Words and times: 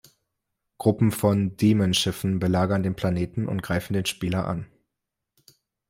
Gruppen 0.79 1.11
von 1.11 1.57
Demon-Schiffen 1.57 2.39
belagern 2.39 2.81
den 2.81 2.95
Planeten 2.95 3.47
und 3.47 3.61
greifen 3.61 3.93
den 3.93 4.07
Spieler 4.07 4.47
an. 4.47 4.65